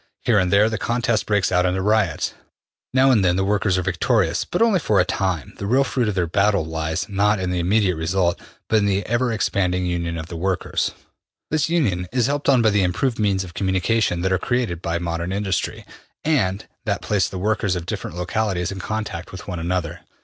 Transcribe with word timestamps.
Here 0.21 0.39
and 0.39 0.51
there 0.51 0.67
the 0.67 0.79
contest 0.79 1.27
breaks 1.27 1.51
out 1.51 1.63
into 1.63 1.79
riots. 1.79 2.33
Now 2.91 3.11
and 3.11 3.23
then 3.23 3.35
the 3.35 3.45
workers 3.45 3.77
are 3.77 3.83
victorious, 3.83 4.45
but 4.45 4.59
only 4.59 4.79
for 4.79 4.99
a 4.99 5.05
time. 5.05 5.53
The 5.59 5.67
real 5.67 5.83
fruit 5.83 6.07
of 6.07 6.15
their 6.15 6.25
battles 6.25 6.67
lies, 6.67 7.07
not 7.07 7.39
in 7.39 7.51
the 7.51 7.59
immediate 7.59 7.97
result, 7.97 8.41
but 8.67 8.77
in 8.77 8.87
the 8.87 9.05
ever 9.05 9.31
expanding 9.31 9.85
union 9.85 10.17
of 10.17 10.25
the 10.25 10.35
workers. 10.35 10.91
This 11.51 11.69
union 11.69 12.07
is 12.11 12.25
helped 12.25 12.49
on 12.49 12.63
by 12.63 12.71
the 12.71 12.81
im 12.81 12.93
proved 12.93 13.19
means 13.19 13.43
of 13.43 13.53
communication 13.53 14.21
that 14.21 14.33
are 14.33 14.39
created 14.39 14.81
by 14.81 14.97
modern 14.97 15.31
industry, 15.31 15.85
and 16.23 16.65
that 16.85 17.03
place 17.03 17.29
the 17.29 17.37
workers 17.37 17.75
of 17.75 17.85
different 17.85 18.17
localities 18.17 18.71
in 18.71 18.79
contact 18.79 19.31
with 19.31 19.47
one 19.47 19.59
another. 19.59 19.99